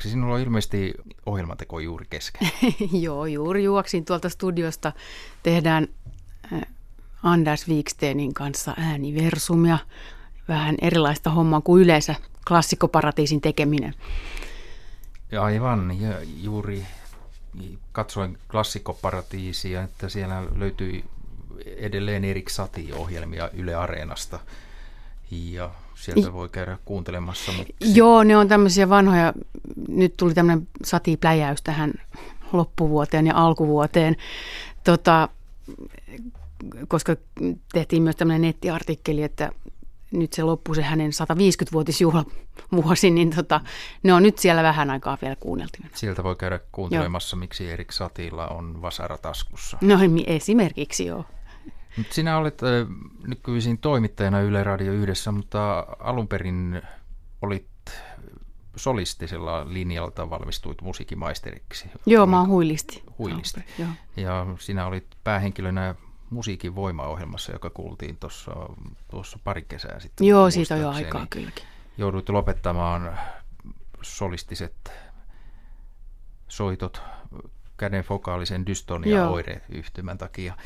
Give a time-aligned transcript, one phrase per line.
[0.00, 0.94] Sinulla on ilmeisesti
[1.26, 2.50] ohjelmateko juuri kesken.
[3.04, 4.92] Joo, juuri juoksin tuolta studiosta.
[5.42, 5.88] Tehdään
[6.52, 6.60] äh,
[7.22, 9.78] Anders Wikstenin kanssa ääniversumia.
[10.48, 12.14] Vähän erilaista hommaa kuin yleensä
[12.48, 13.94] klassikkoparatiisin tekeminen.
[15.40, 16.12] Aivan, ja
[16.42, 16.86] juuri
[17.92, 21.04] katsoin klassikkoparatiisia, että siellä löytyi
[21.76, 24.38] edelleen Erik Sati-ohjelmia Yle Areenasta.
[25.30, 27.52] Ja sieltä voi käydä kuuntelemassa.
[27.52, 27.72] Mutta...
[27.80, 29.32] Joo, ne on tämmöisiä vanhoja,
[29.88, 31.92] nyt tuli tämmöinen satipläjäys tähän
[32.52, 34.16] loppuvuoteen ja alkuvuoteen,
[34.84, 35.28] tota,
[36.88, 37.16] koska
[37.72, 39.52] tehtiin myös tämmöinen nettiartikkeli, että
[40.10, 43.60] nyt se loppui se hänen 150-vuotisjuhlavuosi, niin tota,
[44.02, 45.78] ne on nyt siellä vähän aikaa vielä kuunneltu.
[45.94, 47.40] Sieltä voi käydä kuuntelemassa, joo.
[47.40, 49.78] miksi Erik Satilla on vasara taskussa.
[49.80, 51.24] No esimerkiksi joo.
[51.96, 52.68] Mutta sinä olet äh,
[53.26, 56.82] nykyisin toimittajana Yle Radio yhdessä, mutta alun perin
[57.42, 57.68] olit
[58.76, 61.90] solistisella linjalta valmistuit musiikimaisteriksi.
[62.06, 63.02] Joo, mä oon huilisti.
[63.18, 63.60] Huilisti.
[63.60, 65.94] Alper, ja sinä olit päähenkilönä
[66.30, 68.52] musiikin voimaohjelmassa, joka kuultiin tuossa,
[69.10, 70.26] tuossa pari kesää sitten.
[70.26, 71.64] Joo, siitä on jo aikaa kylläkin.
[71.98, 73.18] Jouduit lopettamaan
[74.02, 74.92] solistiset
[76.48, 77.02] soitot
[77.76, 80.56] käden fokaalisen dystonia oireyhtymän takia.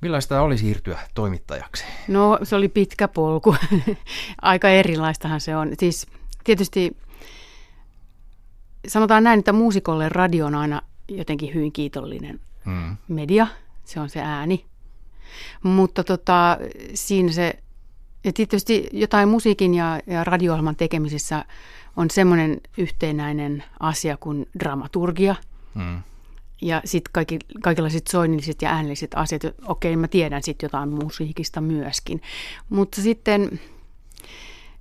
[0.00, 1.84] Millaista oli siirtyä toimittajaksi?
[2.08, 3.56] No se oli pitkä polku.
[4.42, 5.72] Aika erilaistahan se on.
[5.78, 6.06] Siis
[6.44, 6.96] tietysti
[8.86, 12.96] sanotaan näin, että muusikolle radio on aina jotenkin hyvin kiitollinen hmm.
[13.08, 13.46] media.
[13.84, 14.64] Se on se ääni.
[15.62, 16.58] Mutta tota,
[16.94, 17.58] siinä se,
[18.24, 21.44] ja tietysti jotain musiikin ja, ja radio tekemisessä
[21.96, 25.34] on semmoinen yhteenäinen asia kuin dramaturgia.
[25.74, 26.02] Hmm.
[26.62, 32.22] Ja sitten kaikki, kaikenlaiset soinnilliset ja äänelliset asiat, okei mä tiedän sitten jotain musiikista myöskin.
[32.68, 33.60] Mutta sitten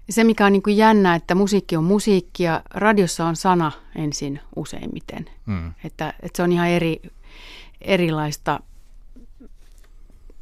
[0.10, 5.26] se, mikä on niin kuin jännä, että musiikki on musiikkia, radiossa on sana ensin useimmiten.
[5.46, 5.74] Mm.
[5.84, 7.02] Että, että se on ihan eri,
[7.82, 8.60] erilaista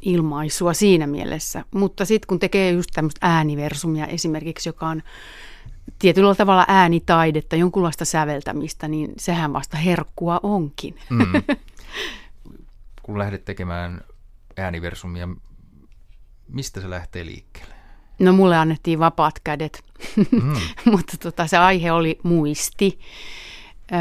[0.01, 1.65] ilmaisua siinä mielessä.
[1.71, 5.03] Mutta sitten kun tekee just tämmöistä ääniversumia esimerkiksi, joka on
[5.99, 10.99] tietyllä tavalla äänitaidetta, jonkunlaista säveltämistä, niin sehän vasta herkkua onkin.
[11.09, 11.25] Mm.
[13.03, 14.01] Kun lähdet tekemään
[14.57, 15.27] ääniversumia,
[16.47, 17.75] mistä se lähtee liikkeelle?
[18.19, 19.83] No mulle annettiin vapaat kädet,
[20.31, 20.53] mm.
[20.91, 22.99] mutta tota, se aihe oli muisti.
[23.91, 23.95] Ö,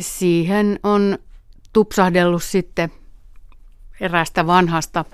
[0.00, 1.18] siihen on
[1.72, 2.92] tupsahdellut sitten
[4.00, 5.04] eräästä vanhasta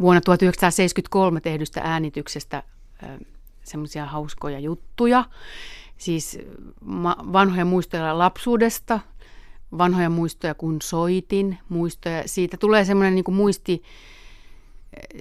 [0.00, 2.62] vuonna 1973 tehdystä äänityksestä
[3.66, 5.24] semmoisia hauskoja juttuja.
[5.98, 6.38] Siis
[7.32, 9.00] vanhoja muistoja lapsuudesta,
[9.78, 12.22] vanhoja muistoja kun soitin, muistoja.
[12.26, 13.82] Siitä tulee semmoinen niin muisti,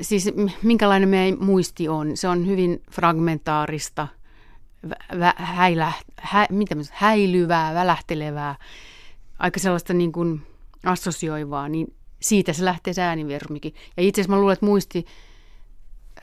[0.02, 0.32] siis
[0.64, 2.18] minkälainen meidän muisti on.
[2.18, 4.08] Se on hyvin fragmentaarista,
[5.20, 8.56] vä, häilä, hä, mitä häilyvää, välähtelevää,
[9.40, 10.42] aika sellaista niin kuin
[10.86, 13.74] assosioivaa, niin siitä se lähtee se äänivermikin.
[13.98, 15.06] Ja itse asiassa mä luulen, että muisti,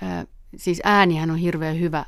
[0.03, 2.05] ää, siis äänihän on hirveän hyvä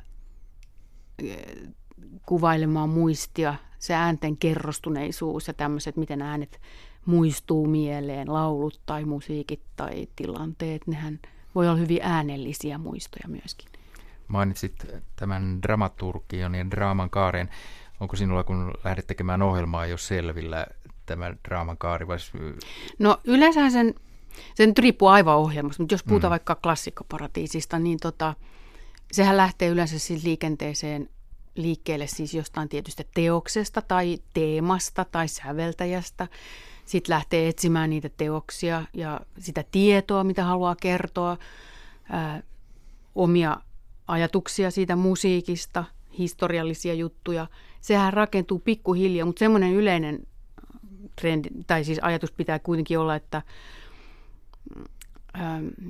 [2.27, 6.61] kuvailemaan muistia, se äänten kerrostuneisuus ja tämmöiset, miten äänet
[7.07, 11.19] muistuu mieleen, laulut tai musiikit tai tilanteet, nehän
[11.55, 13.69] voi olla hyvin äänellisiä muistoja myöskin.
[14.29, 17.49] Mainitsit tämän dramaturgion ja draaman kaaren.
[18.01, 20.67] Onko sinulla, kun lähdet tekemään ohjelmaa, jo selvillä
[21.07, 22.07] tämä draaman kaari?
[22.07, 22.17] Vai...
[22.99, 23.95] No yleensä sen,
[24.55, 26.33] sen nyt riippuu aivan ohjelmasta, mutta jos puhutaan mm.
[26.33, 28.35] vaikka klassikkoparatiisista, niin tota,
[29.13, 31.09] sehän lähtee yleensä siis liikenteeseen
[31.55, 36.29] liikkeelle siis jostain tietystä teoksesta tai teemasta tai säveltäjästä.
[36.85, 41.37] Sitten lähtee etsimään niitä teoksia ja sitä tietoa, mitä haluaa kertoa,
[42.11, 42.43] ää,
[43.15, 43.57] omia
[44.09, 45.85] ajatuksia siitä musiikista,
[46.19, 47.47] historiallisia juttuja.
[47.81, 50.27] Sehän rakentuu pikkuhiljaa, mutta semmoinen yleinen
[51.21, 53.43] trendi, tai siis ajatus pitää kuitenkin olla, että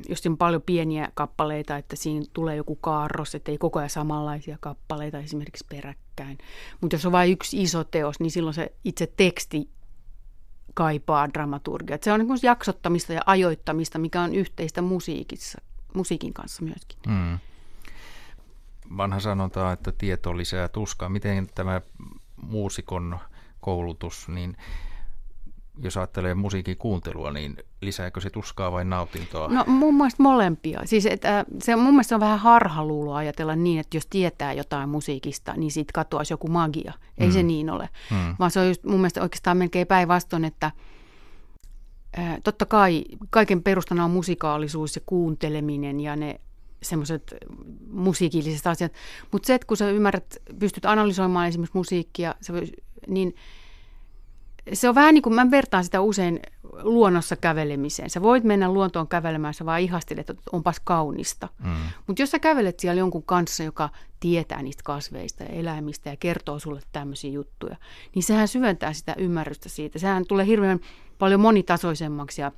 [0.09, 4.59] jos on paljon pieniä kappaleita, että siinä tulee joku kaarros, että ei koko ajan samanlaisia
[4.61, 6.39] kappaleita esimerkiksi peräkkäin.
[6.81, 9.71] Mutta jos on vain yksi iso teos, niin silloin se itse teksti
[10.75, 11.99] kaipaa dramaturgia.
[12.03, 15.61] Se on niin jaksottamista ja ajoittamista, mikä on yhteistä musiikissa,
[15.95, 16.99] musiikin kanssa myöskin.
[17.07, 17.39] Mm.
[18.97, 21.09] Vanha sanonta, että tieto lisää tuskaa.
[21.09, 21.81] Miten tämä
[22.37, 23.19] muusikon
[23.61, 24.57] koulutus, niin
[25.83, 29.49] jos ajattelee musiikin kuuntelua, niin lisääkö se tuskaa vai nautintoa?
[29.49, 30.81] No mun mielestä molempia.
[30.85, 34.89] Siis, että se, mun mielestä se on vähän harhaluulo ajatella niin, että jos tietää jotain
[34.89, 36.93] musiikista, niin siitä katoaisi joku magia.
[37.19, 37.33] Ei mm.
[37.33, 37.89] se niin ole.
[38.11, 38.37] Mm.
[38.39, 40.71] Vaan se on just mun mielestä oikeastaan melkein päinvastoin, että
[42.17, 46.41] ää, totta kai kaiken perustana on musikaalisuus ja kuunteleminen ja ne
[46.83, 47.35] semmoiset
[47.91, 48.93] musiikilliset asiat.
[49.33, 52.35] Mutta se, että kun sä ymmärrät, pystyt analysoimaan esimerkiksi musiikkia,
[53.09, 53.35] niin
[54.73, 56.41] se on vähän niin kuin, mä vertaan sitä usein
[56.83, 58.11] luonnossa kävelemiseen.
[58.11, 61.49] Sä voit mennä luontoon kävelemään, sä vaan ihastelet, että onpas kaunista.
[61.65, 61.71] Mm.
[62.07, 63.91] Mutta jos sä kävelet siellä jonkun kanssa, joka
[64.21, 67.77] tietää niistä kasveista ja eläimistä ja kertoo sulle tämmöisiä juttuja,
[68.15, 69.99] niin sehän syventää sitä ymmärrystä siitä.
[69.99, 70.81] Sehän tulee hirveän
[71.19, 72.53] paljon monitasoisemmaksi ja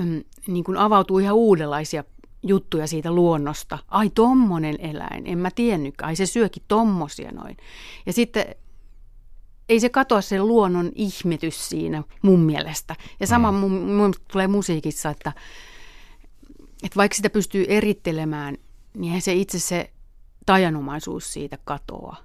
[0.00, 2.04] äm, niin kuin avautuu ihan uudenlaisia
[2.42, 3.78] juttuja siitä luonnosta.
[3.88, 7.56] Ai tommonen eläin, en mä tiennytkään, ai se syökin tommosia noin.
[8.06, 8.44] Ja sitten
[9.68, 12.96] ei se katoa se luonnon ihmetys siinä mun mielestä.
[13.20, 13.58] Ja sama mm.
[13.58, 15.32] mun, mun tulee musiikissa, että,
[16.82, 18.56] että vaikka sitä pystyy erittelemään,
[18.94, 19.90] niin se itse se
[20.46, 22.16] tajanomaisuus siitä katoaa.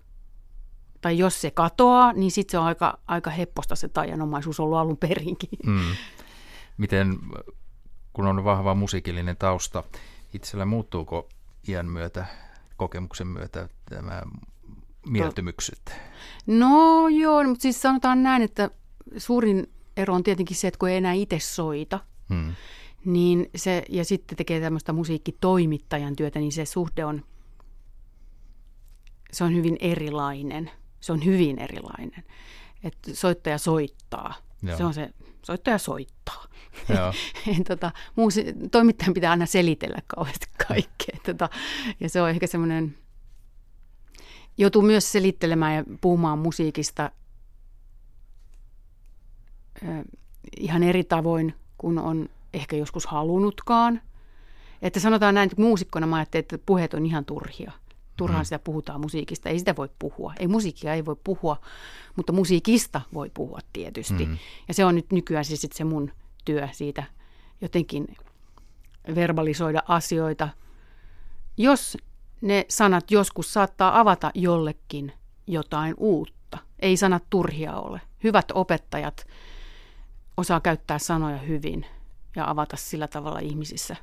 [1.01, 4.97] Tai jos se katoaa, niin sitten se on aika, aika hepposta se tajanomaisuus ollut alun
[4.97, 5.59] perinkin.
[5.65, 5.95] Mm.
[6.77, 7.19] Miten,
[8.13, 9.83] kun on vahva musiikillinen tausta,
[10.33, 11.29] itsellä muuttuuko
[11.67, 12.25] iän myötä,
[12.77, 14.21] kokemuksen myötä tämä
[15.05, 15.91] mieltymykset?
[16.47, 18.69] No joo, mutta siis sanotaan näin, että
[19.17, 19.67] suurin
[19.97, 21.99] ero on tietenkin se, että kun ei enää itse soita,
[22.29, 22.53] hmm.
[23.05, 27.25] niin se, ja sitten tekee tämmöistä musiikkitoimittajan työtä, niin se suhde on,
[29.31, 30.71] se on hyvin erilainen.
[30.99, 32.23] Se on hyvin erilainen.
[32.83, 34.33] Että soittaja soittaa.
[34.61, 34.77] Joo.
[34.77, 35.09] Se on se,
[35.41, 36.45] soittaja soittaa.
[36.89, 37.13] Joo.
[37.67, 41.19] tota, muusi, toimittajan pitää aina selitellä kauheasti kaikkea.
[41.25, 41.49] Tota,
[41.99, 42.97] ja se on ehkä semmoinen
[44.59, 47.11] joutuu myös selittelemään ja puhumaan musiikista
[50.59, 54.01] ihan eri tavoin kuin on ehkä joskus halunnutkaan.
[54.81, 57.71] Että sanotaan näin, että muusikkona mä ajattelin, että puheet on ihan turhia.
[58.17, 58.45] Turhaan mm.
[58.45, 59.49] sitä puhutaan musiikista.
[59.49, 60.33] Ei sitä voi puhua.
[60.39, 61.57] Ei musiikkia ei voi puhua,
[62.15, 64.25] mutta musiikista voi puhua tietysti.
[64.25, 64.37] Mm.
[64.67, 66.11] Ja se on nyt nykyään siis se mun
[66.45, 67.03] työ siitä
[67.61, 68.17] jotenkin
[69.15, 70.49] verbalisoida asioita.
[71.57, 71.97] Jos
[72.41, 75.13] ne sanat joskus saattaa avata jollekin
[75.47, 76.57] jotain uutta.
[76.79, 78.01] Ei sanat turhia ole.
[78.23, 79.27] Hyvät opettajat
[80.37, 81.85] osaa käyttää sanoja hyvin
[82.35, 83.95] ja avata sillä tavalla ihmisissä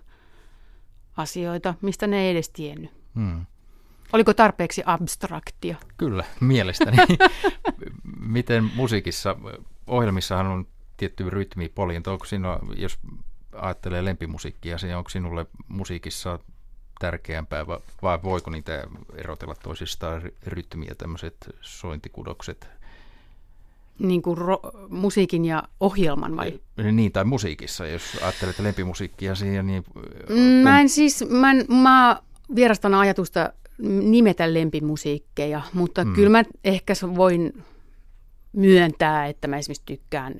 [1.17, 2.91] asioita, mistä ne ei edes tiennyt.
[3.15, 3.47] Hmm.
[4.13, 5.77] Oliko tarpeeksi abstraktia?
[5.97, 6.97] Kyllä, mielestäni.
[8.37, 9.37] Miten musiikissa,
[9.87, 10.67] ohjelmissahan on
[10.97, 12.13] tietty rytmi, poljinto.
[12.13, 12.99] Onko sinua, jos
[13.53, 16.39] ajattelee lempimusiikkia, niin onko sinulle musiikissa
[16.99, 17.67] tärkeämpää,
[18.03, 18.85] vai voiko niitä
[19.15, 22.69] erotella toisistaan rytmiä, tämmöiset sointikudokset?
[23.99, 26.61] Niin kuin ro- musiikin ja ohjelman vai?
[26.93, 29.67] Niin, tai musiikissa, jos ajattelet lempimusiikkia siihen.
[29.67, 29.85] Niin,
[30.29, 32.21] mm, mä en siis, mä, en, mä
[32.55, 33.53] vierastan ajatusta
[34.03, 36.15] nimetä lempimusiikkeja, mutta hmm.
[36.15, 37.65] kyllä mä ehkä voin
[38.53, 40.35] myöntää, että mä esimerkiksi tykkään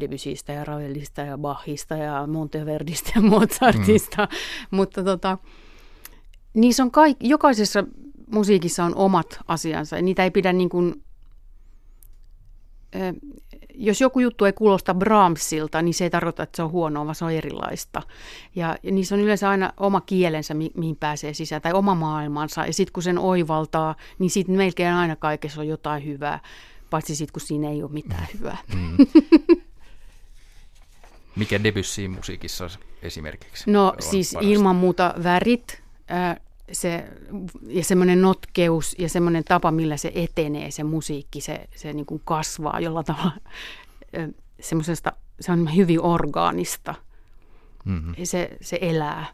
[0.00, 4.36] Debussystä ja Ravelista ja Bachista ja Monteverdistä ja Mozartista, mm.
[4.76, 5.38] mutta tota,
[6.54, 7.84] niissä on kaik, jokaisessa
[8.30, 10.02] musiikissa on omat asiansa.
[10.02, 11.02] Niitä ei pidä niin kuin,
[13.74, 17.14] jos joku juttu ei kuulosta Brahmsilta, niin se ei tarkoita, että se on huonoa, vaan
[17.14, 18.02] se on erilaista.
[18.54, 22.66] Ja, ja niissä on yleensä aina oma kielensä, mi- mihin pääsee sisään, tai oma maailmansa.
[22.66, 26.40] Ja sitten kun sen oivaltaa, niin sitten melkein aina kaikessa on jotain hyvää
[26.94, 28.58] paitsi sitten kun siinä ei ole mitään hyvää.
[28.74, 28.96] Mm.
[31.36, 32.70] Mikä Debussyin musiikissa
[33.02, 33.70] esimerkiksi?
[33.70, 34.52] No on siis parasta?
[34.52, 35.82] ilman muuta värit,
[36.72, 37.04] se,
[37.66, 42.22] ja semmoinen notkeus ja semmoinen tapa, millä se etenee, se musiikki, se, se niin kuin
[42.24, 43.40] kasvaa jolla tavalla
[44.60, 46.94] semmoisesta, se on hyvin orgaanista.
[47.84, 48.14] Mm-hmm.
[48.24, 49.26] Se, se elää